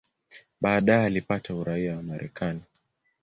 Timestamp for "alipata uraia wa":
1.05-2.03